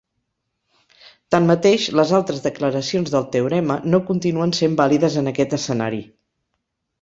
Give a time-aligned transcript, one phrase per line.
[1.33, 6.03] Tanmateix, les altres declaracions del teorema no continuen sent vàlides en aquest escenari.